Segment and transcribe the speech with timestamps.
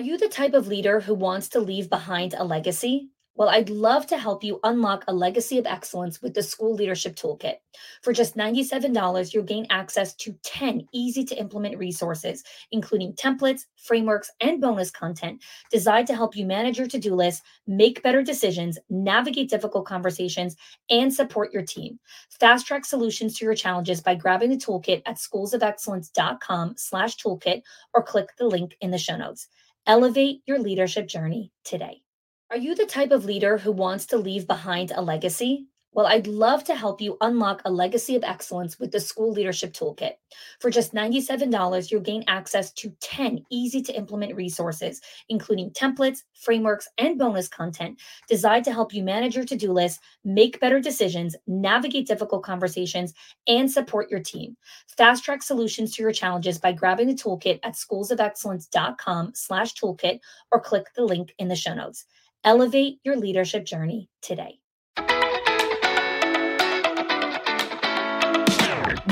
[0.00, 3.10] Are you the type of leader who wants to leave behind a legacy?
[3.34, 7.16] Well, I'd love to help you unlock a legacy of excellence with the School Leadership
[7.16, 7.56] Toolkit.
[8.00, 12.42] For just $97, you'll gain access to 10 easy to implement resources,
[12.72, 17.42] including templates, frameworks, and bonus content designed to help you manage your to do list,
[17.66, 20.56] make better decisions, navigate difficult conversations,
[20.88, 22.00] and support your team.
[22.30, 27.60] Fast track solutions to your challenges by grabbing the toolkit at schoolsofexcellence.com slash toolkit
[27.92, 29.46] or click the link in the show notes.
[29.90, 32.02] Elevate your leadership journey today.
[32.48, 35.66] Are you the type of leader who wants to leave behind a legacy?
[35.92, 39.72] Well, I'd love to help you unlock a legacy of excellence with the School Leadership
[39.72, 40.12] Toolkit.
[40.60, 46.88] For just $97, you'll gain access to 10 easy to implement resources, including templates, frameworks,
[46.98, 51.34] and bonus content designed to help you manage your to do list, make better decisions,
[51.48, 53.12] navigate difficult conversations,
[53.48, 54.56] and support your team.
[54.96, 60.20] Fast track solutions to your challenges by grabbing the toolkit at schoolsofexcellence.com slash toolkit
[60.52, 62.04] or click the link in the show notes.
[62.44, 64.60] Elevate your leadership journey today.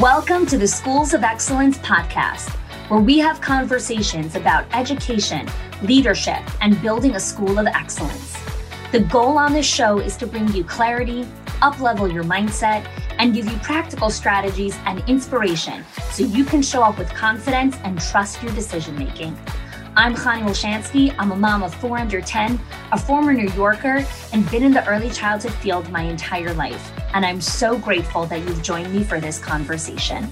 [0.00, 2.50] Welcome to the Schools of Excellence podcast,
[2.88, 5.48] where we have conversations about education,
[5.82, 8.36] leadership, and building a school of excellence.
[8.92, 11.24] The goal on this show is to bring you clarity,
[11.62, 16.96] uplevel your mindset, and give you practical strategies and inspiration so you can show up
[16.96, 19.36] with confidence and trust your decision making.
[20.00, 21.12] I'm Chani Olshansky.
[21.18, 22.60] I'm a mom of four under 10,
[22.92, 26.92] a former New Yorker, and been in the early childhood field my entire life.
[27.14, 30.30] And I'm so grateful that you've joined me for this conversation.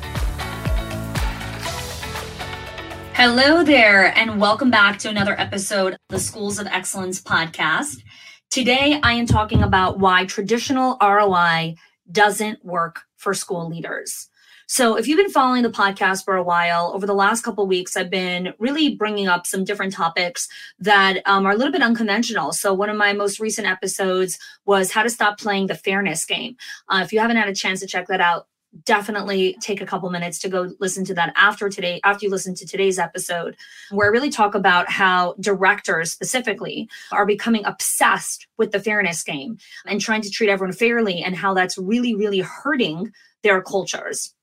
[3.12, 8.02] Hello there, and welcome back to another episode of the Schools of Excellence podcast.
[8.50, 11.74] Today, I am talking about why traditional ROI
[12.12, 14.28] doesn't work for school leaders.
[14.68, 17.96] So, if you've been following the podcast for a while, over the last couple weeks,
[17.96, 20.48] I've been really bringing up some different topics
[20.80, 22.50] that um, are a little bit unconventional.
[22.52, 26.56] So, one of my most recent episodes was how to stop playing the fairness game.
[26.88, 28.48] Uh, if you haven't had a chance to check that out,
[28.84, 32.54] definitely take a couple minutes to go listen to that after today after you listen
[32.54, 33.56] to today's episode
[33.90, 39.56] where i really talk about how directors specifically are becoming obsessed with the fairness game
[39.86, 43.10] and trying to treat everyone fairly and how that's really really hurting
[43.42, 44.34] their cultures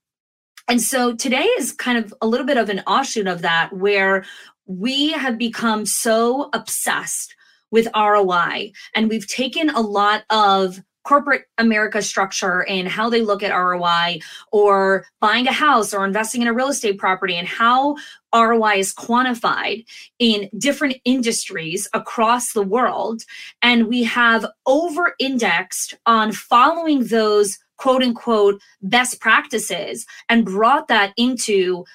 [0.67, 4.25] and so today is kind of a little bit of an offshoot of that, where
[4.65, 7.35] we have become so obsessed
[7.71, 13.43] with ROI and we've taken a lot of corporate America structure and how they look
[13.43, 14.19] at ROI
[14.51, 17.95] or buying a house or investing in a real estate property and how
[18.33, 19.85] ROI is quantified
[20.19, 23.23] in different industries across the world.
[23.61, 31.13] And we have over indexed on following those quote unquote best practices and brought that
[31.17, 31.85] into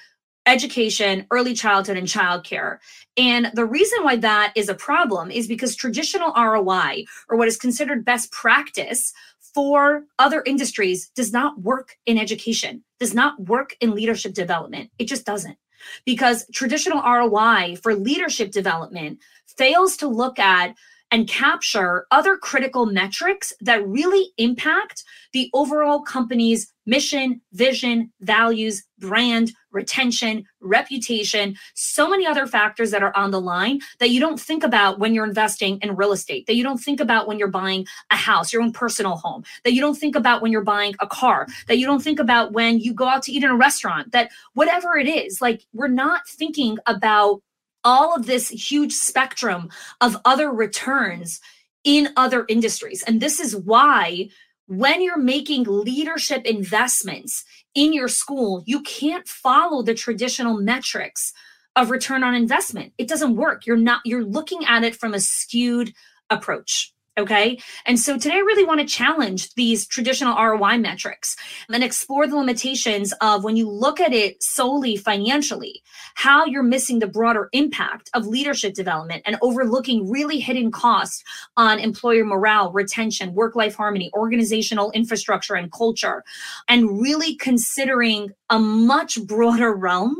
[0.45, 2.77] education, early childhood, and childcare.
[3.17, 7.57] And the reason why that is a problem is because traditional ROI, or what is
[7.57, 9.13] considered best practice
[9.53, 14.89] for other industries, does not work in education, does not work in leadership development.
[14.97, 15.57] It just doesn't.
[16.05, 19.19] Because traditional ROI for leadership development
[19.57, 20.75] fails to look at
[21.11, 25.03] and capture other critical metrics that really impact
[25.33, 33.15] the overall company's mission, vision, values, brand, retention, reputation, so many other factors that are
[33.15, 36.55] on the line that you don't think about when you're investing in real estate, that
[36.55, 39.81] you don't think about when you're buying a house, your own personal home, that you
[39.81, 42.93] don't think about when you're buying a car, that you don't think about when you
[42.93, 46.77] go out to eat in a restaurant, that whatever it is, like we're not thinking
[46.87, 47.41] about
[47.83, 49.69] all of this huge spectrum
[50.01, 51.39] of other returns
[51.83, 53.03] in other industries.
[53.03, 54.29] And this is why
[54.67, 61.33] when you're making leadership investments in your school, you can't follow the traditional metrics
[61.75, 62.93] of return on investment.
[62.97, 63.65] It doesn't work.
[63.65, 65.93] You're not, you're looking at it from a skewed
[66.29, 66.93] approach.
[67.19, 67.59] Okay.
[67.85, 71.35] And so today I really want to challenge these traditional ROI metrics
[71.67, 75.83] and explore the limitations of when you look at it solely financially,
[76.15, 81.21] how you're missing the broader impact of leadership development and overlooking really hidden costs
[81.57, 86.23] on employer morale, retention, work life harmony, organizational infrastructure, and culture,
[86.69, 90.15] and really considering a much broader realm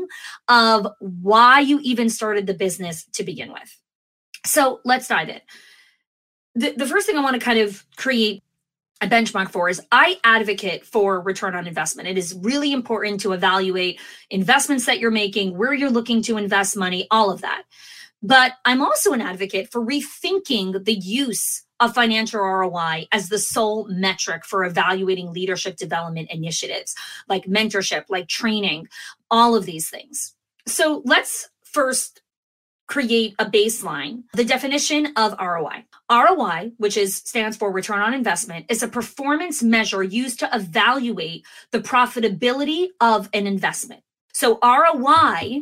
[0.48, 3.74] of why you even started the business to begin with.
[4.44, 5.40] So let's dive in
[6.54, 8.42] the, the first thing I want to kind of create
[9.00, 12.08] a benchmark for is I advocate for return on investment.
[12.08, 13.98] It is really important to evaluate
[14.28, 17.62] investments that you're making, where you're looking to invest money, all of that.
[18.22, 23.88] But I'm also an advocate for rethinking the use of financial ROI as the sole
[23.88, 26.94] metric for evaluating leadership development initiatives
[27.26, 28.86] like mentorship, like training,
[29.30, 30.34] all of these things.
[30.66, 32.20] So let's first
[32.90, 34.24] create a baseline.
[34.34, 35.84] The definition of ROI.
[36.10, 41.46] ROI, which is stands for return on investment, is a performance measure used to evaluate
[41.70, 44.02] the profitability of an investment.
[44.32, 45.60] So ROI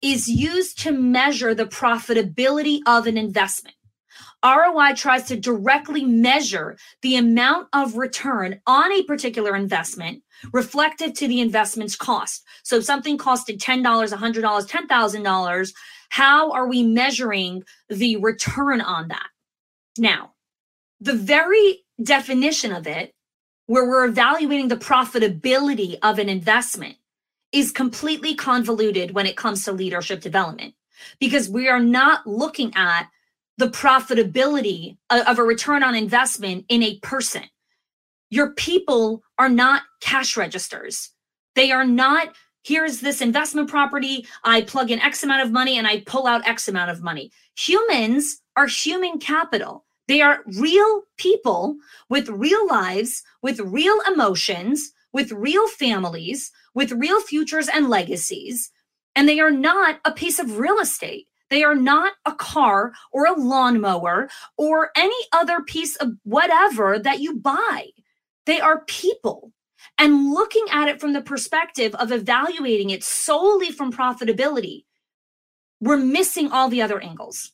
[0.00, 3.74] is used to measure the profitability of an investment.
[4.44, 10.22] ROI tries to directly measure the amount of return on a particular investment
[10.52, 12.44] reflective to the investment's cost.
[12.62, 15.72] So if something costed $10, $100, $10,000,
[16.10, 19.28] how are we measuring the return on that?
[19.96, 20.32] Now,
[21.00, 23.14] the very definition of it,
[23.66, 26.96] where we're evaluating the profitability of an investment,
[27.52, 30.74] is completely convoluted when it comes to leadership development
[31.18, 33.08] because we are not looking at
[33.56, 37.44] the profitability of a return on investment in a person.
[38.30, 41.10] Your people are not cash registers.
[41.54, 44.26] They are not here's this investment property.
[44.44, 47.30] I plug in X amount of money and I pull out X amount of money.
[47.56, 49.84] Humans are human capital.
[50.08, 51.76] They are real people
[52.08, 58.70] with real lives, with real emotions, with real families, with real futures and legacies.
[59.14, 61.26] And they are not a piece of real estate.
[61.48, 67.20] They are not a car or a lawnmower or any other piece of whatever that
[67.20, 67.88] you buy.
[68.46, 69.52] They are people
[70.00, 74.84] and looking at it from the perspective of evaluating it solely from profitability,
[75.80, 77.52] we're missing all the other angles.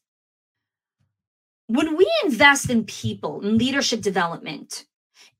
[1.67, 4.85] When we invest in people, in leadership development,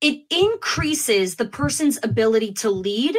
[0.01, 3.15] it increases the person's ability to lead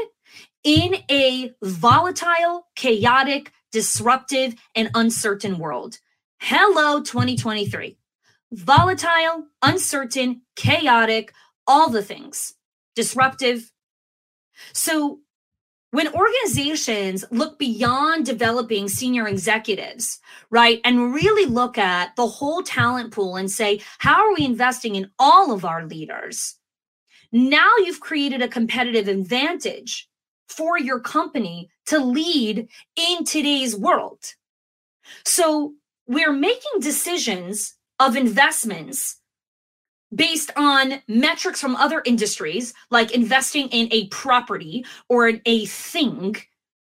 [0.65, 5.99] in a volatile, chaotic, disruptive, and uncertain world.
[6.41, 7.97] Hello, 2023.
[8.53, 11.33] Volatile, uncertain, chaotic,
[11.67, 12.55] all the things.
[12.95, 13.73] Disruptive,
[14.73, 15.21] so
[15.91, 20.19] when organizations look beyond developing senior executives,
[20.51, 24.97] right, and really look at the whole talent pool and say, how are we investing
[24.97, 26.57] in all of our leaders?
[27.33, 30.09] Now you've created a competitive advantage
[30.49, 34.35] for your company to lead in today's world.
[35.25, 35.75] So
[36.07, 39.21] we're making decisions of investments
[40.15, 46.37] based on metrics from other industries, like investing in a property or in a thing,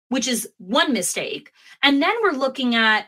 [0.09, 1.51] which is one mistake.
[1.81, 3.07] And then we're looking at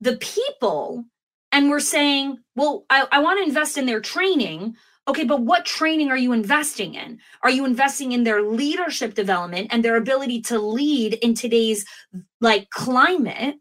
[0.00, 1.04] the people
[1.50, 4.76] and we're saying, well, I, I want to invest in their training.
[5.08, 7.18] Okay, but what training are you investing in?
[7.42, 11.86] Are you investing in their leadership development and their ability to lead in today's
[12.40, 13.56] like climate?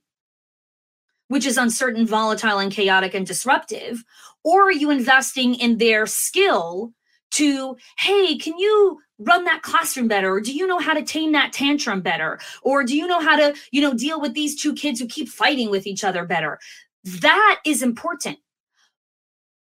[1.27, 4.03] which is uncertain, volatile, and chaotic and disruptive?
[4.47, 6.93] Or are you investing in their skill
[7.31, 10.31] to, hey, can you run that classroom better?
[10.31, 12.39] Or do you know how to tame that tantrum better?
[12.61, 15.27] Or do you know how to, you know, deal with these two kids who keep
[15.27, 16.59] fighting with each other better?
[17.03, 18.37] That is important.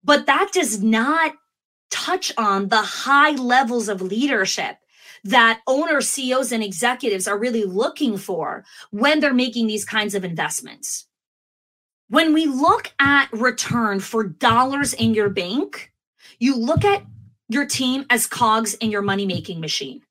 [0.03, 1.33] But that does not
[1.89, 4.77] touch on the high levels of leadership
[5.23, 10.23] that owners, CEOs, and executives are really looking for when they're making these kinds of
[10.23, 11.07] investments.
[12.07, 15.91] When we look at return for dollars in your bank,
[16.37, 17.03] you look at
[17.49, 20.03] your team as cogs in your money making machine.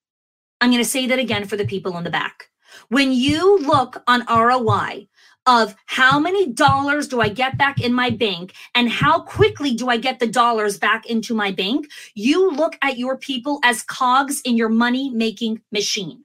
[0.60, 2.48] I'm going to say that again for the people in the back.
[2.88, 5.06] When you look on ROI
[5.46, 9.88] of how many dollars do I get back in my bank and how quickly do
[9.88, 11.86] I get the dollars back into my bank,
[12.16, 16.24] you look at your people as cogs in your money making machine.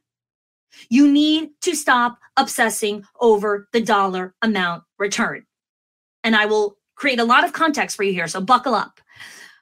[0.89, 5.45] You need to stop obsessing over the dollar amount return
[6.23, 8.27] and I will create a lot of context for you here.
[8.27, 8.99] So buckle up.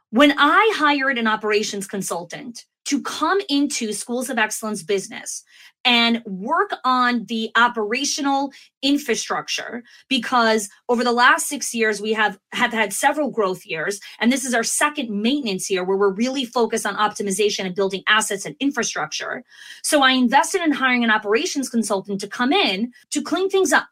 [0.10, 5.44] When I hired an operations consultant to come into Schools of Excellence business
[5.84, 12.72] and work on the operational infrastructure because over the last 6 years we have have
[12.72, 16.86] had several growth years and this is our second maintenance year where we're really focused
[16.86, 19.44] on optimization and building assets and infrastructure.
[19.84, 23.88] So I invested in hiring an operations consultant to come in to clean things up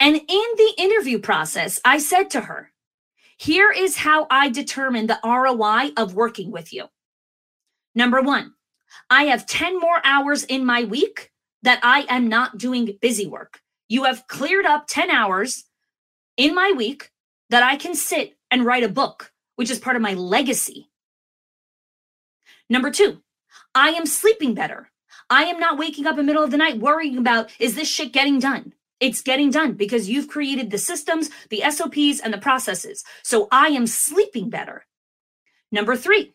[0.00, 0.22] and in
[0.56, 2.72] the interview process, I said to her,
[3.36, 6.86] here is how I determine the ROI of working with you.
[7.94, 8.54] Number one,
[9.08, 11.30] I have 10 more hours in my week
[11.62, 13.60] that I am not doing busy work.
[13.88, 15.64] You have cleared up 10 hours
[16.36, 17.10] in my week
[17.50, 20.88] that I can sit and write a book, which is part of my legacy.
[22.68, 23.22] Number two,
[23.74, 24.90] I am sleeping better.
[25.28, 27.88] I am not waking up in the middle of the night worrying about, is this
[27.88, 28.74] shit getting done?
[29.00, 33.02] It's getting done because you've created the systems, the SOPs, and the processes.
[33.22, 34.84] So I am sleeping better.
[35.72, 36.34] Number three,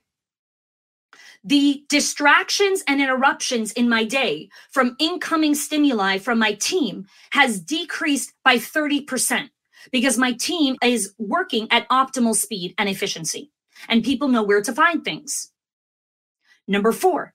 [1.43, 8.34] the distractions and interruptions in my day from incoming stimuli from my team has decreased
[8.43, 9.50] by 30%.
[9.91, 13.51] because my team is working at optimal speed and efficiency,
[13.88, 15.51] and people know where to find things.
[16.67, 17.34] Number four,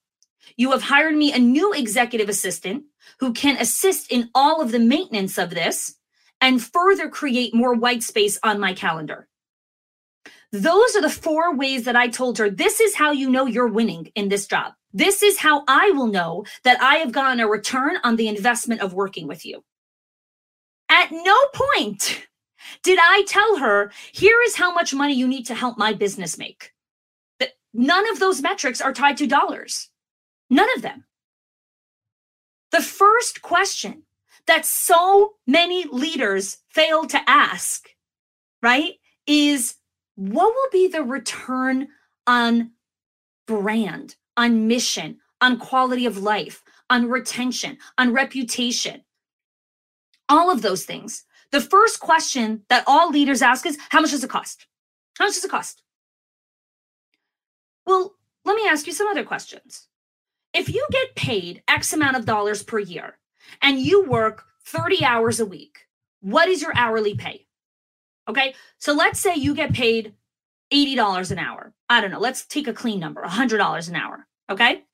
[0.56, 2.84] you have hired me a new executive assistant
[3.18, 5.96] who can assist in all of the maintenance of this
[6.40, 9.28] and further create more white space on my calendar.
[10.52, 13.68] Those are the four ways that I told her this is how you know you're
[13.68, 14.72] winning in this job.
[14.92, 18.80] This is how I will know that I have gotten a return on the investment
[18.80, 19.62] of working with you.
[20.88, 22.26] At no point
[22.82, 26.36] did I tell her, here is how much money you need to help my business
[26.36, 26.72] make.
[27.72, 29.89] None of those metrics are tied to dollars.
[30.50, 31.04] None of them.
[32.72, 34.02] The first question
[34.46, 37.88] that so many leaders fail to ask,
[38.62, 38.94] right,
[39.26, 39.76] is
[40.16, 41.88] what will be the return
[42.26, 42.72] on
[43.46, 49.02] brand, on mission, on quality of life, on retention, on reputation?
[50.28, 51.24] All of those things.
[51.52, 54.66] The first question that all leaders ask is how much does it cost?
[55.18, 55.82] How much does it cost?
[57.86, 58.14] Well,
[58.44, 59.88] let me ask you some other questions.
[60.52, 63.18] If you get paid X amount of dollars per year
[63.62, 65.86] and you work 30 hours a week,
[66.20, 67.46] what is your hourly pay?
[68.28, 68.54] Okay.
[68.78, 70.14] So let's say you get paid
[70.72, 71.72] $80 an hour.
[71.88, 72.20] I don't know.
[72.20, 74.26] Let's take a clean number $100 an hour.
[74.48, 74.84] Okay.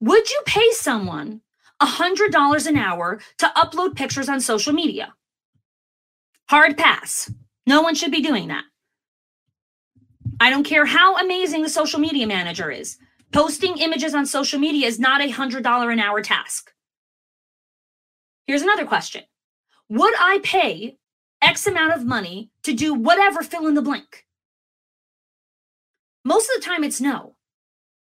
[0.00, 1.40] Would you pay someone
[1.82, 5.14] $100 an hour to upload pictures on social media?
[6.48, 7.32] Hard pass.
[7.66, 8.64] No one should be doing that.
[10.40, 12.96] I don't care how amazing the social media manager is.
[13.32, 16.72] Posting images on social media is not a $100 an hour task.
[18.46, 19.24] Here's another question
[19.88, 20.96] Would I pay
[21.40, 24.26] X amount of money to do whatever fill in the blank?
[26.24, 27.36] Most of the time, it's no.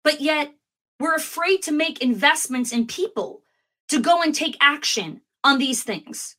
[0.04, 0.54] But yet,
[1.00, 3.42] we're afraid to make investments in people
[3.90, 6.38] to go and take action on these things.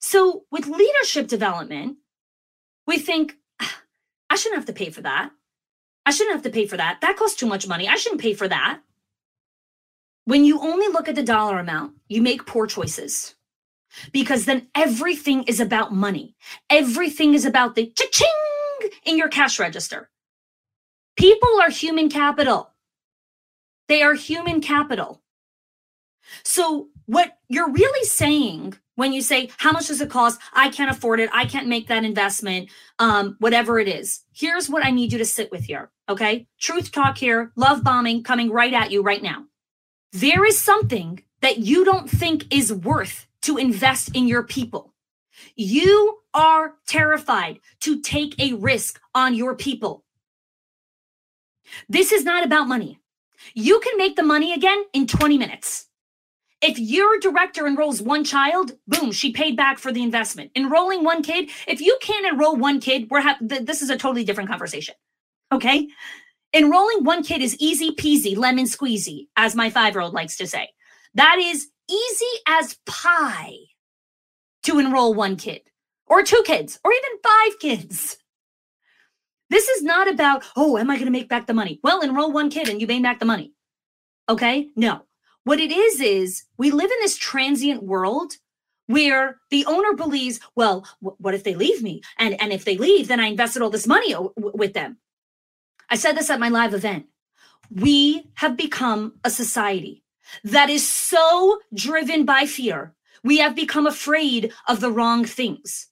[0.00, 1.98] So, with leadership development,
[2.86, 3.82] we think, ah,
[4.28, 5.30] I shouldn't have to pay for that.
[6.10, 7.00] I shouldn't have to pay for that.
[7.02, 7.86] That costs too much money.
[7.86, 8.80] I shouldn't pay for that.
[10.24, 13.36] When you only look at the dollar amount, you make poor choices
[14.10, 16.34] because then everything is about money.
[16.68, 20.10] Everything is about the cha-ching in your cash register.
[21.16, 22.72] People are human capital.
[23.86, 25.22] They are human capital.
[26.42, 30.40] So, what you're really saying when you say, How much does it cost?
[30.54, 31.30] I can't afford it.
[31.32, 34.24] I can't make that investment, um, whatever it is.
[34.32, 35.90] Here's what I need you to sit with here.
[36.10, 36.48] Okay.
[36.58, 39.44] Truth talk here, love bombing coming right at you right now.
[40.12, 44.92] There is something that you don't think is worth to invest in your people.
[45.54, 50.04] You are terrified to take a risk on your people.
[51.88, 52.98] This is not about money.
[53.54, 55.86] You can make the money again in 20 minutes.
[56.60, 60.50] If your director enrolls one child, boom, she paid back for the investment.
[60.56, 63.96] Enrolling one kid, if you can't enroll one kid, we're ha- th- this is a
[63.96, 64.96] totally different conversation.
[65.52, 65.88] Okay?
[66.54, 70.46] Enrolling one kid is easy peasy, lemon squeezy, as my five year old likes to
[70.46, 70.68] say.
[71.14, 73.56] That is easy as pie
[74.64, 75.62] to enroll one kid,
[76.06, 78.16] or two kids, or even five kids.
[79.48, 81.80] This is not about, oh, am I going to make back the money?
[81.82, 83.52] Well, enroll one kid and you made back the money.
[84.28, 84.68] Okay?
[84.76, 85.02] No.
[85.44, 88.34] What it is, is we live in this transient world
[88.86, 92.02] where the owner believes, well, what if they leave me?
[92.18, 94.98] And, and if they leave, then I invested all this money with them.
[95.90, 97.06] I said this at my live event.
[97.70, 100.04] We have become a society
[100.44, 102.94] that is so driven by fear.
[103.24, 105.88] We have become afraid of the wrong things.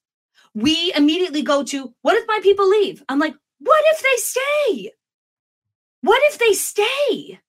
[0.55, 3.03] We immediately go to, what if my people leave?
[3.09, 4.93] I'm like, what if they stay?
[6.01, 7.41] What if they stay?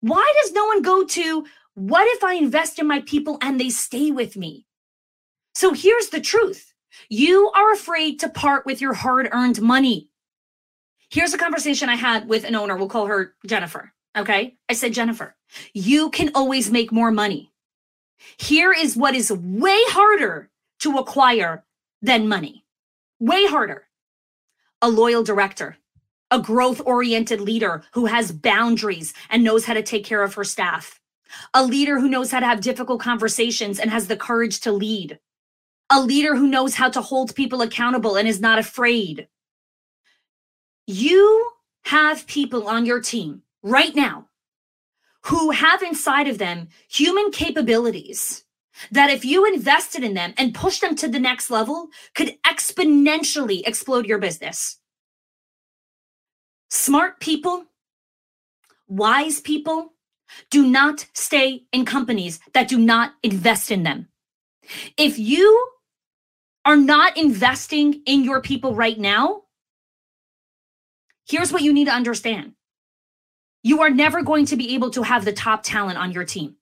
[0.00, 3.70] Why does no one go to, what if I invest in my people and they
[3.70, 4.66] stay with me?
[5.54, 6.74] So here's the truth
[7.08, 10.10] you are afraid to part with your hard earned money.
[11.10, 12.76] Here's a conversation I had with an owner.
[12.76, 13.92] We'll call her Jennifer.
[14.16, 14.56] Okay.
[14.68, 15.36] I said, Jennifer,
[15.72, 17.52] you can always make more money.
[18.36, 20.50] Here is what is way harder
[20.80, 21.64] to acquire
[22.02, 22.64] than money.
[23.20, 23.86] Way harder.
[24.82, 25.76] A loyal director
[26.30, 30.44] a growth oriented leader who has boundaries and knows how to take care of her
[30.44, 31.00] staff,
[31.54, 35.18] a leader who knows how to have difficult conversations and has the courage to lead,
[35.90, 39.28] a leader who knows how to hold people accountable and is not afraid.
[40.90, 41.50] You
[41.82, 44.28] have people on your team right now
[45.24, 48.44] who have inside of them human capabilities
[48.90, 53.60] that if you invested in them and pushed them to the next level could exponentially
[53.66, 54.78] explode your business.
[56.70, 57.66] Smart people,
[58.86, 59.92] wise people
[60.50, 64.08] do not stay in companies that do not invest in them.
[64.96, 65.68] If you
[66.64, 69.42] are not investing in your people right now,
[71.28, 72.52] here's what you need to understand
[73.62, 76.56] you are never going to be able to have the top talent on your team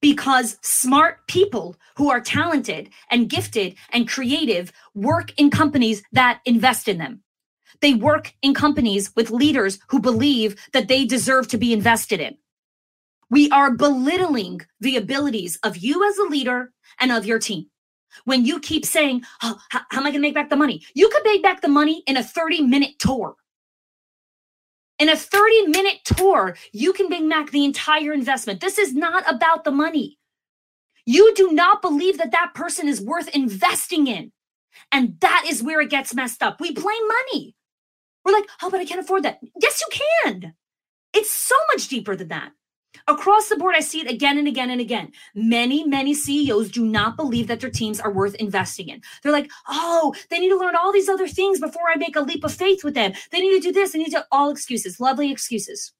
[0.00, 6.88] because smart people who are talented and gifted and creative work in companies that invest
[6.88, 7.22] in them.
[7.80, 12.36] They work in companies with leaders who believe that they deserve to be invested in.
[13.30, 17.66] We are belittling the abilities of you as a leader and of your team.
[18.24, 20.82] When you keep saying, oh, how, how am I going to make back the money?
[20.94, 23.36] You could make back the money in a 30 minute tour.
[25.00, 28.60] In a 30 minute tour, you can bring back the entire investment.
[28.60, 30.18] This is not about the money.
[31.06, 34.30] You do not believe that that person is worth investing in.
[34.92, 36.60] And that is where it gets messed up.
[36.60, 37.56] We blame money.
[38.24, 39.40] We're like, oh, but I can't afford that.
[39.60, 40.54] Yes, you can.
[41.14, 42.52] It's so much deeper than that.
[43.06, 45.12] Across the board, I see it again and again and again.
[45.34, 49.00] Many, many CEOs do not believe that their teams are worth investing in.
[49.22, 52.20] They're like, oh, they need to learn all these other things before I make a
[52.20, 53.12] leap of faith with them.
[53.30, 53.92] They need to do this.
[53.92, 55.92] They need to all excuses, lovely excuses.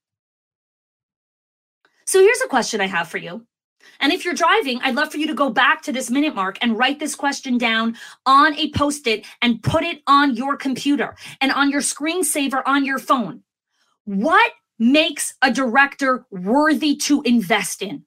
[2.06, 3.46] So here's a question I have for you.
[4.00, 6.58] And if you're driving, I'd love for you to go back to this minute mark
[6.60, 11.16] and write this question down on a post it and put it on your computer
[11.40, 13.42] and on your screensaver on your phone.
[14.04, 18.04] What makes a director worthy to invest in?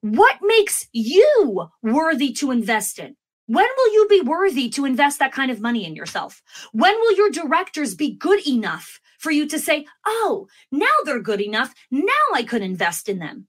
[0.00, 3.16] What makes you worthy to invest in?
[3.46, 6.40] When will you be worthy to invest that kind of money in yourself?
[6.72, 11.40] When will your directors be good enough for you to say, oh, now they're good
[11.40, 11.74] enough.
[11.90, 13.48] Now I could invest in them?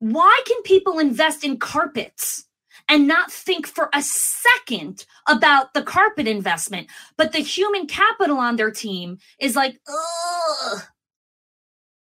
[0.00, 2.44] Why can people invest in carpets
[2.88, 6.88] and not think for a second about the carpet investment?
[7.16, 10.82] But the human capital on their team is like, ugh,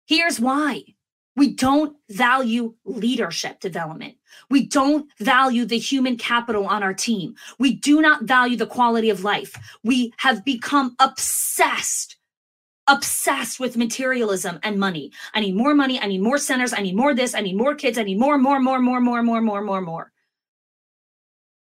[0.08, 0.84] Here's why.
[1.36, 4.16] We don't value leadership development.
[4.50, 7.34] We don't value the human capital on our team.
[7.58, 9.54] We do not value the quality of life.
[9.84, 12.16] We have become obsessed,
[12.86, 15.12] obsessed with materialism and money.
[15.34, 16.00] I need more money.
[16.00, 16.72] I need more centers.
[16.72, 17.34] I need more this.
[17.34, 17.98] I need more kids.
[17.98, 20.12] I need more, more, more, more, more, more, more, more, more.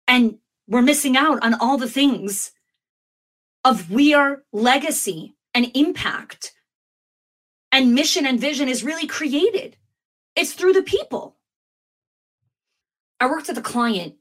[0.09, 2.53] And we're missing out on all the things
[3.63, 6.55] of we are legacy and impact
[7.73, 9.77] and mission and vision is really created.
[10.37, 11.37] It's through the people.
[13.19, 14.15] I worked with a client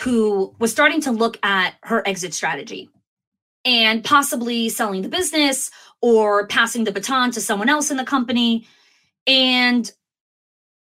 [0.00, 2.88] who was starting to look at her exit strategy
[3.64, 5.70] and possibly selling the business
[6.00, 8.66] or passing the baton to someone else in the company.
[9.26, 9.90] And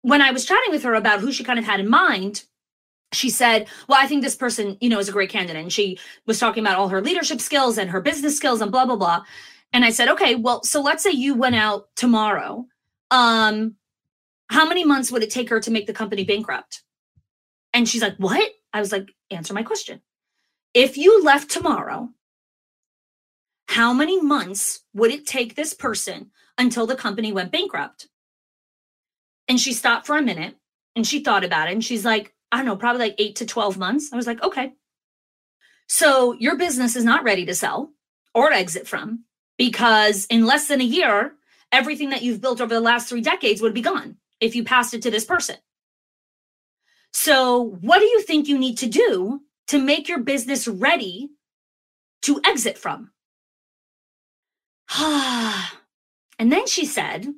[0.02, 2.44] when I was chatting with her about who she kind of had in mind,
[3.12, 5.60] she said, Well, I think this person, you know, is a great candidate.
[5.60, 8.86] And she was talking about all her leadership skills and her business skills and blah,
[8.86, 9.24] blah, blah.
[9.72, 12.66] And I said, okay, well, so let's say you went out tomorrow.
[13.10, 13.76] Um,
[14.48, 16.82] how many months would it take her to make the company bankrupt?
[17.72, 18.50] And she's like, what?
[18.72, 20.02] I was like, answer my question.
[20.74, 22.10] If you left tomorrow,
[23.68, 28.08] how many months would it take this person until the company went bankrupt?
[29.48, 30.56] And she stopped for a minute
[30.94, 33.46] and she thought about it and she's like, I don't know, probably like eight to
[33.46, 34.12] 12 months.
[34.12, 34.72] I was like, okay.
[35.88, 37.92] So your business is not ready to sell
[38.34, 39.24] or exit from
[39.62, 41.34] because in less than a year,
[41.70, 44.92] everything that you've built over the last three decades would be gone if you passed
[44.92, 45.54] it to this person.
[47.12, 51.30] So, what do you think you need to do to make your business ready
[52.22, 53.12] to exit from?
[54.98, 57.28] and then she said,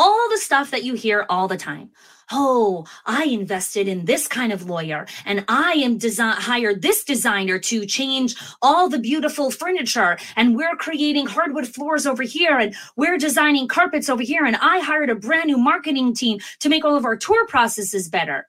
[0.00, 1.90] all the stuff that you hear all the time
[2.32, 7.58] oh, I invested in this kind of lawyer and I am design hired this designer
[7.58, 13.18] to change all the beautiful furniture and we're creating hardwood floors over here and we're
[13.18, 16.96] designing carpets over here and I hired a brand new marketing team to make all
[16.96, 18.46] of our tour processes better.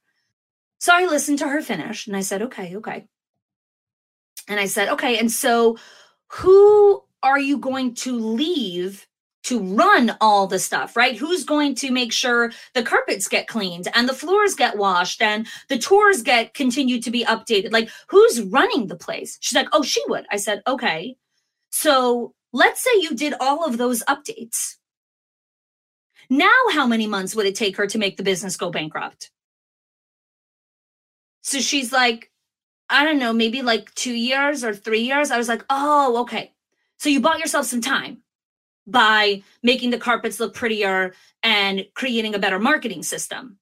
[0.80, 3.08] So I listened to her finish and I said, okay, okay.
[4.48, 5.78] And I said, okay, and so
[6.28, 9.08] who are you going to leave
[9.52, 11.18] to run all the stuff, right?
[11.18, 15.46] Who's going to make sure the carpets get cleaned and the floors get washed and
[15.68, 17.74] the tours get continued to be updated?
[17.74, 19.38] Like, who's running the place?
[19.42, 20.26] She's like, oh, she would.
[20.32, 21.18] I said, okay.
[21.70, 24.76] So let's say you did all of those updates.
[26.30, 29.32] Now, how many months would it take her to make the business go bankrupt?
[31.42, 32.32] So she's like,
[32.90, 35.30] I don't know, maybe like two years or three years.
[35.30, 36.54] I was like, oh, okay.
[37.00, 38.22] So you bought yourself some time
[38.88, 41.14] by making the carpets look prettier
[41.44, 43.58] and creating a better marketing system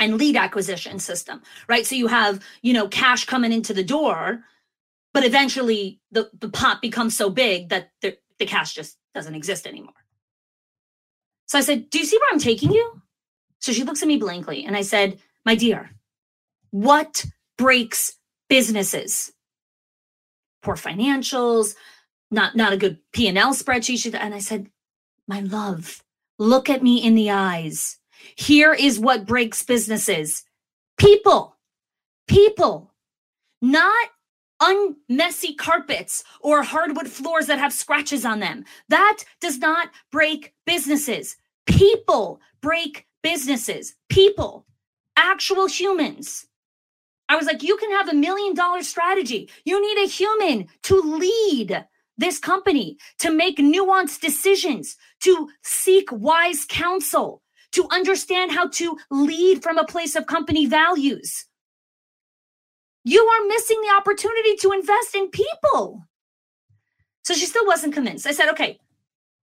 [0.00, 1.86] and lead acquisition system right?
[1.86, 4.44] So you have you know cash coming into the door
[5.14, 9.66] but eventually the, the pot becomes so big that the, the cash just doesn't exist
[9.66, 9.92] anymore.
[11.46, 13.02] So i said do you see where i'm taking you?
[13.60, 15.90] So she looks at me blankly and i said my dear
[16.70, 17.24] what
[17.58, 18.14] breaks
[18.48, 19.32] businesses.
[20.62, 21.74] Poor financials,
[22.32, 24.14] not, not a good P&L spreadsheet.
[24.18, 24.70] And I said,
[25.28, 26.02] my love,
[26.38, 27.98] look at me in the eyes.
[28.36, 30.44] Here is what breaks businesses.
[30.98, 31.56] People,
[32.26, 32.92] people,
[33.60, 34.08] not
[34.60, 38.64] unmessy carpets or hardwood floors that have scratches on them.
[38.88, 41.36] That does not break businesses.
[41.66, 43.94] People break businesses.
[44.08, 44.66] People,
[45.16, 46.46] actual humans.
[47.28, 49.48] I was like, you can have a million dollar strategy.
[49.64, 51.86] You need a human to lead
[52.22, 59.62] this company, to make nuanced decisions, to seek wise counsel, to understand how to lead
[59.62, 61.44] from a place of company values.
[63.04, 66.06] You are missing the opportunity to invest in people.
[67.24, 68.26] So she still wasn't convinced.
[68.26, 68.78] I said, okay,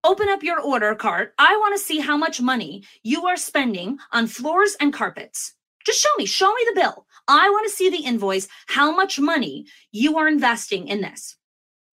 [0.02, 1.34] open up your order cart.
[1.38, 5.54] I want to see how much money you are spending on floors and carpets.
[5.84, 7.06] Just show me, show me the bill.
[7.28, 11.36] I want to see the invoice, how much money you are investing in this.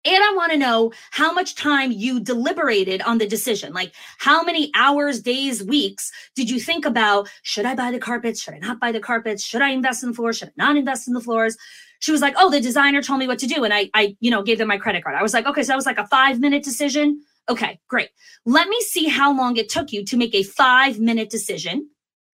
[0.06, 3.72] And I want to know how much time you deliberated on the decision.
[3.72, 8.40] Like how many hours, days, weeks did you think about should I buy the carpets?
[8.40, 9.44] Should I not buy the carpets?
[9.44, 10.38] Should I invest in the floors?
[10.38, 11.56] Should I not invest in the floors?
[11.98, 14.30] She was like, "Oh, the designer told me what to do." And I I, you
[14.30, 15.16] know, gave them my credit card.
[15.16, 18.10] I was like, "Okay, so that was like a 5-minute decision." Okay, great.
[18.44, 21.88] Let me see how long it took you to make a 5-minute decision.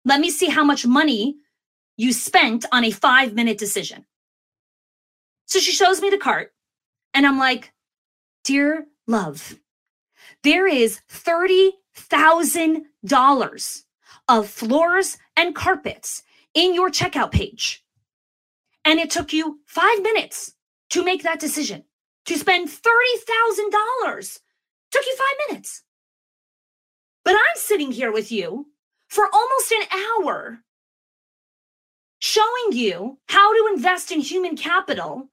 [0.05, 1.35] Let me see how much money
[1.97, 4.05] you spent on a 5-minute decision.
[5.45, 6.51] So she shows me the cart
[7.13, 7.71] and I'm like,
[8.43, 9.57] Dear love,
[10.43, 13.83] there is $30,000
[14.27, 17.83] of floors and carpets in your checkout page.
[18.85, 20.53] And it took you five minutes
[20.91, 21.83] to make that decision
[22.25, 24.39] to spend $30,000.
[24.91, 25.83] Took you five minutes.
[27.23, 28.67] But I'm sitting here with you
[29.09, 30.59] for almost an hour
[32.19, 35.29] showing you how to invest in human capital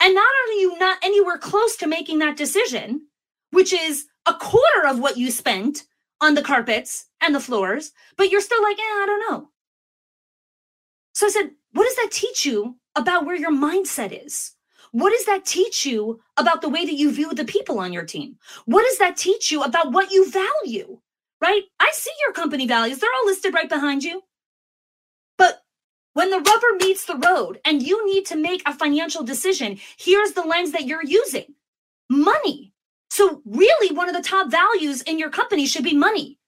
[0.00, 3.02] and not only you not anywhere close to making that decision,
[3.50, 5.84] which is a quarter of what you spent
[6.20, 9.48] on the carpets and the floors, but you're still like, eh, I don't know.
[11.12, 14.52] So I said, what does that teach you about where your mindset is?
[14.92, 18.04] What does that teach you about the way that you view the people on your
[18.04, 18.36] team?
[18.64, 20.98] What does that teach you about what you value?
[21.40, 21.62] Right?
[21.78, 24.22] I see your company values, they're all listed right behind you.
[26.14, 30.32] When the rubber meets the road and you need to make a financial decision, here's
[30.32, 31.54] the lens that you're using
[32.08, 32.72] money.
[33.10, 36.38] So, really, one of the top values in your company should be money.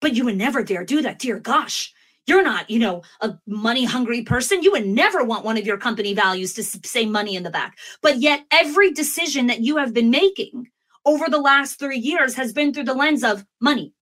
[0.00, 1.18] But you would never dare do that.
[1.18, 1.92] Dear gosh,
[2.26, 4.62] you're not, you know, a money hungry person.
[4.62, 7.78] You would never want one of your company values to say money in the back.
[8.02, 10.68] But yet, every decision that you have been making
[11.04, 13.94] over the last three years has been through the lens of money.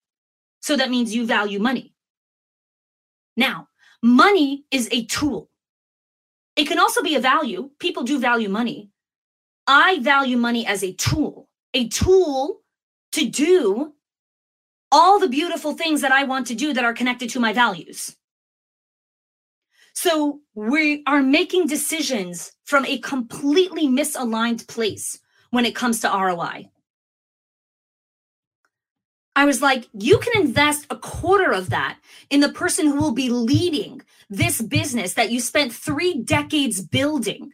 [0.61, 1.95] So that means you value money.
[3.37, 3.68] Now,
[4.03, 5.51] Money is a tool.
[6.57, 7.71] It can also be a value.
[7.79, 8.91] People do value money.
[9.67, 12.63] I value money as a tool, a tool
[13.13, 13.95] to do
[14.91, 18.17] all the beautiful things that I want to do that are connected to my values.
[19.95, 25.19] So we are making decisions from a completely misaligned place
[25.51, 26.71] when it comes to ROI.
[29.38, 33.12] I was like, you can invest a quarter of that in the person who will
[33.12, 37.53] be leading this business that you spent three decades building.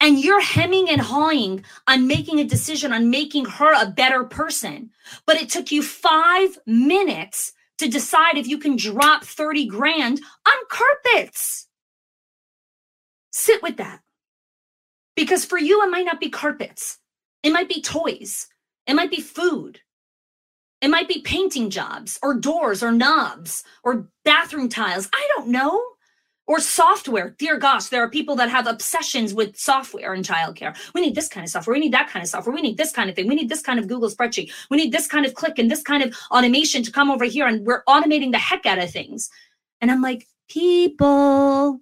[0.00, 4.90] And you're hemming and hawing on making a decision on making her a better person.
[5.24, 10.54] But it took you five minutes to decide if you can drop 30 grand on
[10.68, 11.68] carpets.
[13.30, 14.00] Sit with that.
[15.14, 16.98] Because for you, it might not be carpets,
[17.44, 18.48] it might be toys,
[18.88, 19.78] it might be food,
[20.82, 25.08] it might be painting jobs or doors or knobs or bathroom tiles.
[25.14, 25.80] I don't know.
[26.48, 27.36] Or software.
[27.38, 30.76] Dear gosh, there are people that have obsessions with software in childcare.
[30.92, 31.72] We need this kind of software.
[31.72, 32.52] We need that kind of software.
[32.52, 33.28] We need this kind of thing.
[33.28, 34.50] We need this kind of Google spreadsheet.
[34.68, 37.46] We need this kind of click and this kind of automation to come over here.
[37.46, 39.30] And we're automating the heck out of things.
[39.80, 41.80] And I'm like, people,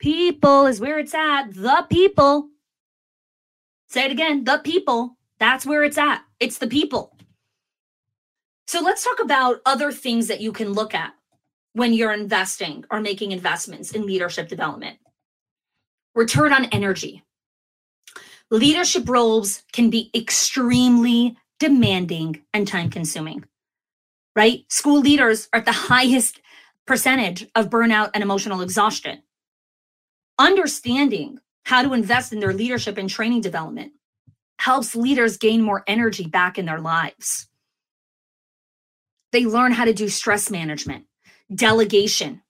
[0.00, 1.54] people is where it's at.
[1.54, 2.48] The people.
[3.88, 4.42] Say it again.
[4.42, 5.16] The people.
[5.38, 6.22] That's where it's at.
[6.40, 7.16] It's the people.
[8.72, 11.12] So let's talk about other things that you can look at
[11.74, 14.96] when you're investing or making investments in leadership development.
[16.14, 17.22] Return on energy.
[18.50, 23.44] Leadership roles can be extremely demanding and time consuming,
[24.34, 24.64] right?
[24.68, 26.40] School leaders are at the highest
[26.86, 29.22] percentage of burnout and emotional exhaustion.
[30.38, 33.92] Understanding how to invest in their leadership and training development
[34.58, 37.48] helps leaders gain more energy back in their lives.
[39.32, 41.06] They learn how to do stress management,
[41.54, 42.42] delegation,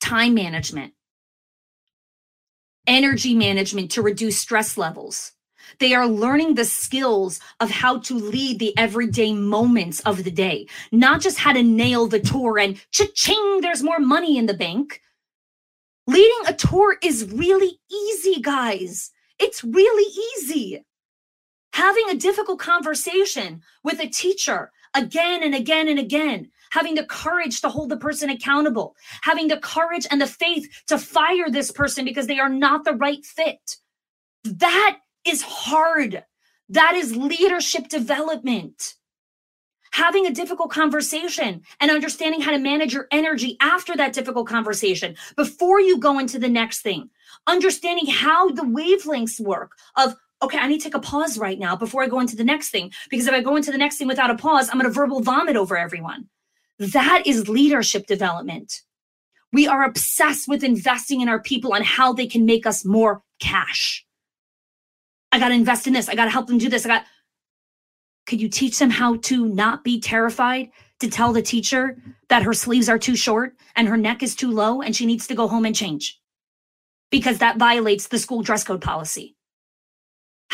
[0.00, 0.92] time management.
[2.88, 5.32] energy management to reduce stress levels.
[5.80, 10.68] They are learning the skills of how to lead the everyday moments of the day,
[10.92, 15.00] not just how to nail the tour and cha-ching, there's more money in the bank.
[16.06, 19.10] Leading a tour is really easy, guys.
[19.40, 20.84] It's really easy.
[21.74, 27.60] Having a difficult conversation with a teacher again and again and again, having the courage
[27.60, 32.04] to hold the person accountable, having the courage and the faith to fire this person
[32.04, 33.76] because they are not the right fit.
[34.44, 36.24] That is hard.
[36.68, 38.94] That is leadership development.
[39.92, 45.14] Having a difficult conversation and understanding how to manage your energy after that difficult conversation
[45.36, 47.10] before you go into the next thing.
[47.46, 51.76] Understanding how the wavelengths work of, okay, I need to take a pause right now
[51.76, 52.92] before I go into the next thing.
[53.10, 55.20] Because if I go into the next thing without a pause, I'm going to verbal
[55.20, 56.28] vomit over everyone.
[56.78, 58.82] That is leadership development.
[59.52, 63.22] We are obsessed with investing in our people and how they can make us more
[63.40, 64.04] cash.
[65.30, 66.08] I got to invest in this.
[66.08, 66.84] I got to help them do this.
[66.84, 67.04] I got.
[68.26, 72.54] Could you teach them how to not be terrified to tell the teacher that her
[72.54, 75.46] sleeves are too short and her neck is too low and she needs to go
[75.46, 76.20] home and change?
[77.10, 79.36] Because that violates the school dress code policy.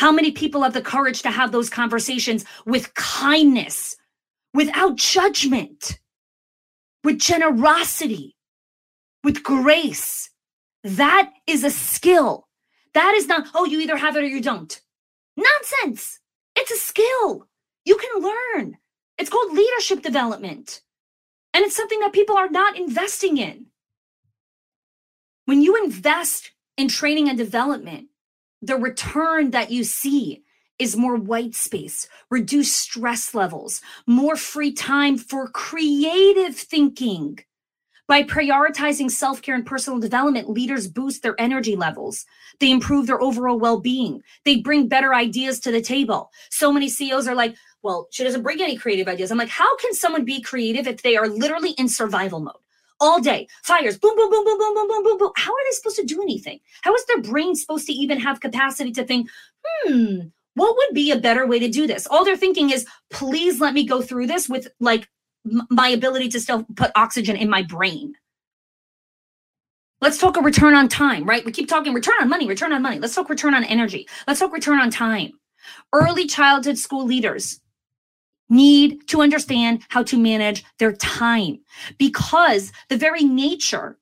[0.00, 3.96] How many people have the courage to have those conversations with kindness,
[4.54, 6.00] without judgment,
[7.04, 8.34] with generosity,
[9.22, 10.30] with grace?
[10.84, 12.48] That is a skill
[12.94, 14.80] that is not, oh, you either have it or you don't.
[15.36, 16.18] Nonsense.
[16.56, 17.46] It's a skill.
[17.84, 18.78] You can learn.
[19.18, 20.80] It's called leadership development.
[21.52, 23.66] And it's something that people are not investing in.
[25.44, 28.06] When you invest in training and development,
[28.62, 30.42] the return that you see
[30.78, 37.38] is more white space, reduced stress levels, more free time for creative thinking.
[38.08, 42.26] By prioritizing self care and personal development, leaders boost their energy levels.
[42.58, 44.22] They improve their overall well being.
[44.44, 46.32] They bring better ideas to the table.
[46.50, 49.30] So many CEOs are like, well, she doesn't bring any creative ideas.
[49.30, 52.54] I'm like, how can someone be creative if they are literally in survival mode?
[53.00, 53.48] All day.
[53.62, 55.32] Fires, boom, boom, boom, boom, boom, boom, boom, boom, boom.
[55.36, 56.60] How are they supposed to do anything?
[56.82, 59.28] How is their brain supposed to even have capacity to think,
[59.64, 60.18] hmm,
[60.54, 62.06] what would be a better way to do this?
[62.06, 65.08] All they're thinking is, please let me go through this with like
[65.70, 68.14] my ability to still put oxygen in my brain.
[70.00, 71.44] Let's talk a return on time, right?
[71.44, 72.98] We keep talking return on money, return on money.
[72.98, 74.08] Let's talk return on energy.
[74.26, 75.32] Let's talk return on time.
[75.92, 77.60] Early childhood school leaders
[78.50, 81.58] need to understand how to manage their time
[81.98, 83.96] because the very nature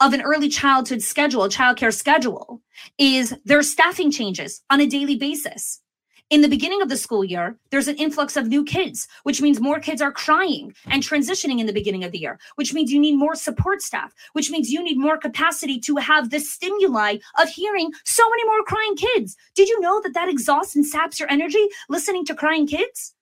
[0.00, 2.60] of an early childhood schedule, a childcare schedule,
[2.98, 5.80] is their staffing changes on a daily basis.
[6.28, 9.60] In the beginning of the school year, there's an influx of new kids, which means
[9.60, 12.98] more kids are crying and transitioning in the beginning of the year, which means you
[12.98, 17.48] need more support staff, which means you need more capacity to have the stimuli of
[17.48, 19.36] hearing so many more crying kids.
[19.54, 23.14] Did you know that that exhausts and saps your energy listening to crying kids?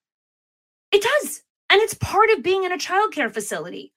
[0.94, 1.42] It does.
[1.70, 3.92] And it's part of being in a childcare facility.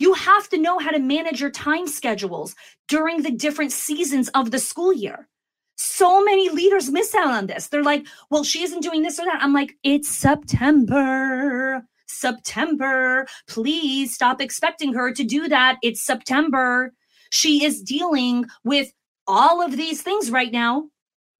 [0.00, 2.56] You have to know how to manage your time schedules
[2.88, 5.28] during the different seasons of the school year
[5.76, 7.68] so many leaders miss out on this.
[7.68, 9.42] They're like, well, she isn't doing this or that.
[9.42, 11.82] I'm like, it's September.
[12.06, 13.26] September.
[13.48, 15.78] Please stop expecting her to do that.
[15.82, 16.92] It's September.
[17.30, 18.92] She is dealing with
[19.26, 20.88] all of these things right now.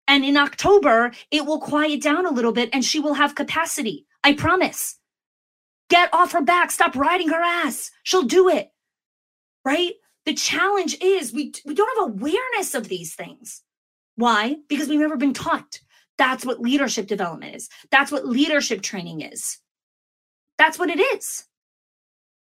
[0.09, 4.07] And in October, it will quiet down a little bit and she will have capacity.
[4.25, 4.97] I promise.
[5.89, 6.71] Get off her back.
[6.71, 7.91] Stop riding her ass.
[8.03, 8.71] She'll do it.
[9.65, 9.95] Right?
[10.25, 13.63] The challenge is we, we don't have awareness of these things.
[14.17, 14.57] Why?
[14.69, 15.81] Because we've never been taught.
[16.19, 17.69] That's what leadership development is.
[17.91, 19.59] That's what leadership training is.
[20.59, 21.45] That's what it is.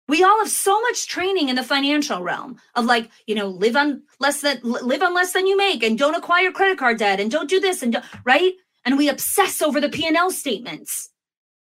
[0.08, 3.78] We all have so much training in the financial realm of like, you know, live
[3.78, 7.22] on less than live on less than you make and don't acquire credit card debt
[7.22, 8.52] and don't do this and do, right?
[8.84, 11.11] And we obsess over the P&L statements.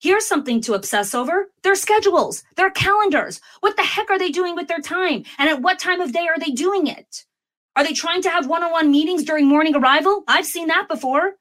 [0.07, 1.49] Here's something to obsess over.
[1.64, 3.40] Their schedules, their calendars.
[3.59, 5.25] What the heck are they doing with their time?
[5.37, 7.25] And at what time of day are they doing it?
[7.75, 10.23] Are they trying to have one on one meetings during morning arrival?
[10.29, 11.33] I've seen that before.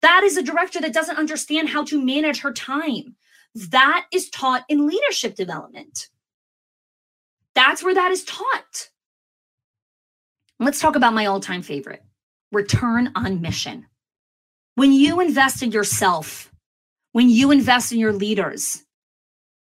[0.00, 3.16] That is a director that doesn't understand how to manage her time.
[3.54, 6.08] That is taught in leadership development.
[7.54, 8.88] That's where that is taught.
[10.58, 12.02] Let's talk about my all time favorite
[12.50, 13.88] return on mission.
[14.76, 16.49] When you invest in yourself,
[17.12, 18.84] when you invest in your leaders,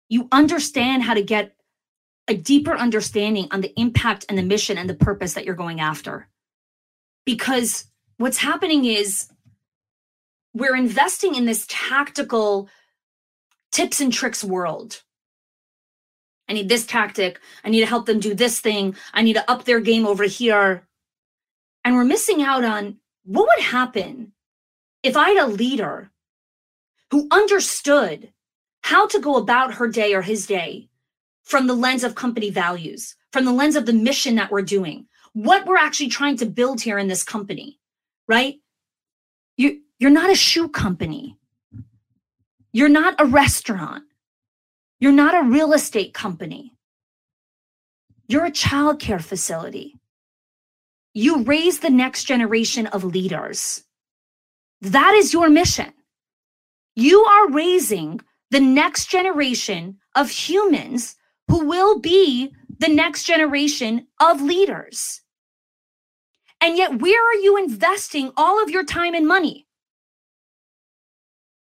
[0.09, 1.55] you understand how to get
[2.29, 5.81] a deeper understanding on the impact and the mission and the purpose that you're going
[5.81, 6.29] after.
[7.25, 7.87] Because
[8.19, 9.29] what's happening is
[10.55, 12.69] we're investing in this tactical
[13.73, 15.03] tips and tricks world.
[16.49, 17.41] I need this tactic.
[17.65, 18.97] I need to help them do this thing.
[19.13, 20.87] I need to up their game over here.
[21.85, 24.33] And we're missing out on what would happen
[25.03, 26.11] if I had a leader
[27.11, 28.33] who understood
[28.83, 30.89] how to go about her day or his day
[31.45, 35.07] from the lens of company values, from the lens of the mission that we're doing,
[35.33, 37.79] what we're actually trying to build here in this company,
[38.27, 38.57] right?
[39.57, 41.37] You, you're not a shoe company.
[42.73, 44.05] You're not a restaurant.
[44.99, 46.73] You're not a real estate company.
[48.29, 50.01] You're a childcare facility.
[51.15, 53.85] You raise the next generation of leaders.
[54.81, 55.93] That is your mission.
[56.97, 61.17] You are raising the next generation of humans
[61.49, 65.21] who will be the next generation of leaders.
[66.61, 69.67] And yet, where are you investing all of your time and money?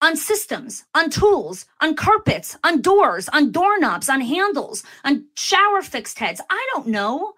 [0.02, 6.18] On systems, on tools, on carpets, on doors, on doorknobs, on handles, on shower fixed
[6.18, 6.40] heads.
[6.50, 7.35] I don't know.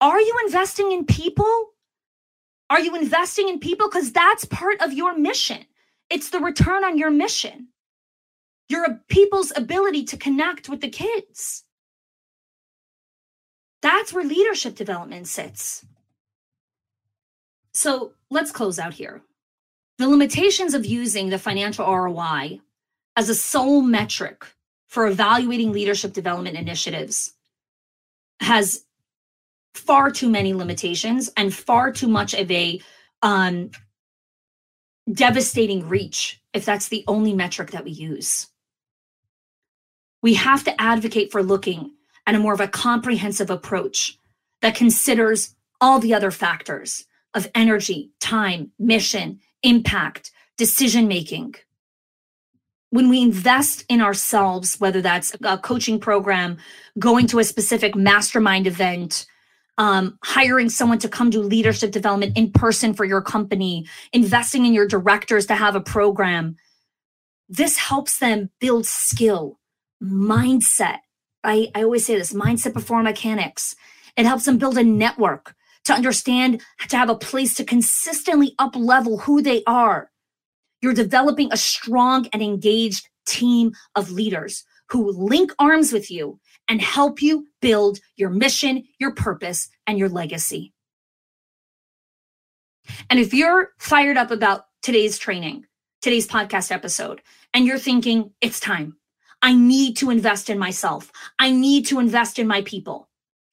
[0.00, 1.73] Are you investing in people?
[2.70, 3.88] Are you investing in people?
[3.88, 5.64] Because that's part of your mission.
[6.10, 7.68] It's the return on your mission.
[8.68, 11.64] Your people's ability to connect with the kids.
[13.82, 15.84] That's where leadership development sits.
[17.74, 19.22] So let's close out here.
[19.98, 22.60] The limitations of using the financial ROI
[23.16, 24.46] as a sole metric
[24.88, 27.34] for evaluating leadership development initiatives
[28.40, 28.84] has
[29.74, 32.80] far too many limitations and far too much of a
[33.22, 33.70] um,
[35.12, 38.46] devastating reach if that's the only metric that we use.
[40.22, 41.92] We have to advocate for looking
[42.26, 44.18] at a more of a comprehensive approach
[44.62, 51.56] that considers all the other factors of energy, time, mission, impact, decision making.
[52.90, 56.58] When we invest in ourselves, whether that's a coaching program,
[56.98, 59.26] going to a specific mastermind event,
[59.78, 64.72] um, hiring someone to come do leadership development in person for your company, investing in
[64.72, 66.56] your directors to have a program.
[67.48, 69.58] This helps them build skill,
[70.02, 70.98] mindset.
[71.42, 73.76] I, I always say this mindset before mechanics.
[74.16, 78.74] It helps them build a network to understand, to have a place to consistently up
[78.76, 80.10] level who they are.
[80.80, 86.80] You're developing a strong and engaged team of leaders who link arms with you and
[86.80, 90.72] help you build your mission, your purpose, and your legacy.
[93.10, 95.64] And if you're fired up about today's training,
[96.02, 98.96] today's podcast episode, and you're thinking, it's time,
[99.42, 103.08] I need to invest in myself, I need to invest in my people,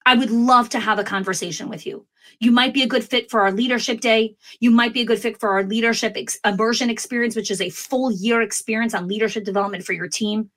[0.05, 2.05] I would love to have a conversation with you.
[2.39, 4.35] You might be a good fit for our leadership day.
[4.59, 7.69] You might be a good fit for our leadership ex- immersion experience, which is a
[7.69, 10.49] full year experience on leadership development for your team.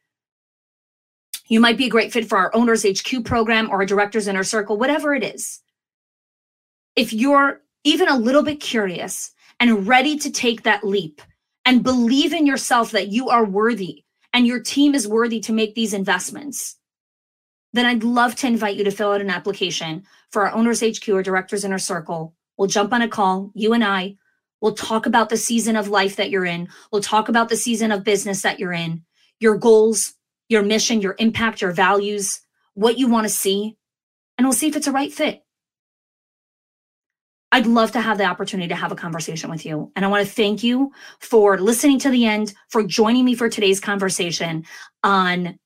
[1.48, 4.44] You might be a great fit for our Owners HQ program or a Directors Inner
[4.44, 5.60] Circle, whatever it is.
[6.96, 11.20] If you're even a little bit curious and ready to take that leap
[11.66, 15.74] and believe in yourself that you are worthy and your team is worthy to make
[15.74, 16.76] these investments,
[17.74, 21.08] then I'd love to invite you to fill out an application for our Owners HQ
[21.08, 22.34] or Directors Inner Circle.
[22.56, 24.16] We'll jump on a call, you and I.
[24.60, 26.68] We'll talk about the season of life that you're in.
[26.90, 29.02] We'll talk about the season of business that you're in,
[29.40, 30.14] your goals,
[30.54, 32.40] your mission, your impact, your values,
[32.72, 33.76] what you want to see,
[34.38, 35.42] and we'll see if it's a right fit.
[37.52, 39.92] I'd love to have the opportunity to have a conversation with you.
[39.94, 43.48] And I want to thank you for listening to the end, for joining me for
[43.48, 44.64] today's conversation
[45.04, 45.58] on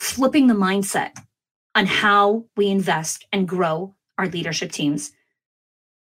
[0.00, 1.12] flipping the mindset
[1.74, 5.12] on how we invest and grow our leadership teams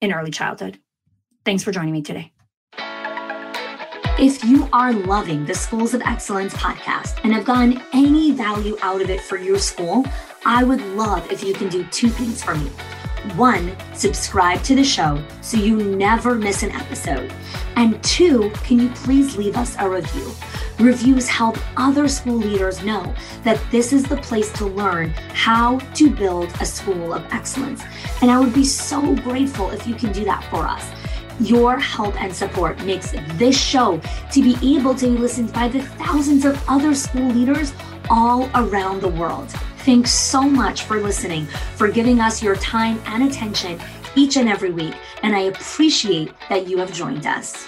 [0.02, 0.80] in early childhood.
[1.46, 2.34] Thanks for joining me today.
[4.22, 9.02] If you are loving the Schools of Excellence podcast and have gotten any value out
[9.02, 10.06] of it for your school,
[10.46, 12.70] I would love if you can do two things for me.
[13.38, 17.32] One, subscribe to the show so you never miss an episode.
[17.78, 20.34] And two, can you please leave us a review?
[20.80, 26.10] Reviews help other school leaders know that this is the place to learn how to
[26.10, 27.84] build a school of excellence.
[28.22, 30.86] And I would be so grateful if you can do that for us.
[31.40, 35.82] Your help and support makes this show to be able to be listened by the
[35.82, 37.72] thousands of other school leaders
[38.10, 39.50] all around the world.
[39.86, 43.80] Thanks so much for listening, for giving us your time and attention
[44.16, 47.68] each and every week, and I appreciate that you have joined us.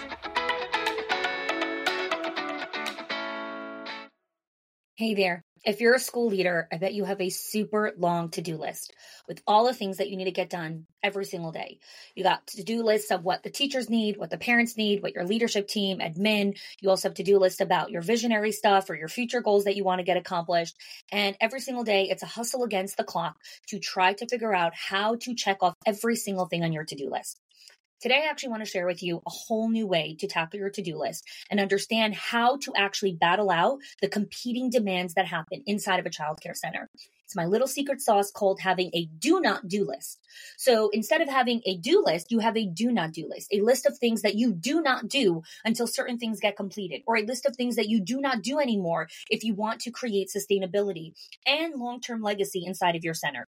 [4.96, 5.44] Hey there.
[5.64, 8.94] If you're a school leader, I bet you have a super long to do list
[9.28, 11.78] with all the things that you need to get done every single day.
[12.16, 15.14] You got to do lists of what the teachers need, what the parents need, what
[15.14, 16.58] your leadership team, admin.
[16.80, 19.76] You also have to do list about your visionary stuff or your future goals that
[19.76, 20.76] you want to get accomplished.
[21.12, 23.38] And every single day, it's a hustle against the clock
[23.68, 26.96] to try to figure out how to check off every single thing on your to
[26.96, 27.40] do list.
[28.02, 30.72] Today, I actually want to share with you a whole new way to tackle your
[30.72, 35.62] to do list and understand how to actually battle out the competing demands that happen
[35.68, 36.90] inside of a childcare center.
[37.26, 40.20] It's my little secret sauce called having a do not do list.
[40.58, 43.62] So instead of having a do list, you have a do not do list, a
[43.62, 47.24] list of things that you do not do until certain things get completed, or a
[47.24, 51.14] list of things that you do not do anymore if you want to create sustainability
[51.46, 53.48] and long term legacy inside of your center.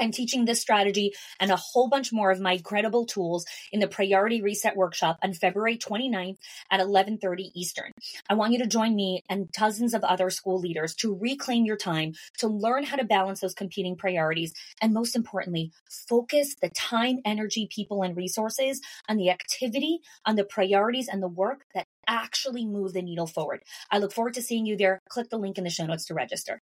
[0.00, 3.86] I'm teaching this strategy and a whole bunch more of my credible tools in the
[3.86, 6.38] Priority Reset Workshop on February 29th
[6.70, 7.92] at 11:30 Eastern.
[8.28, 11.76] I want you to join me and dozens of other school leaders to reclaim your
[11.76, 15.70] time, to learn how to balance those competing priorities, and most importantly,
[16.08, 21.28] focus the time, energy, people, and resources on the activity, on the priorities and the
[21.28, 23.62] work that actually move the needle forward.
[23.90, 25.00] I look forward to seeing you there.
[25.08, 26.60] Click the link in the show notes to register.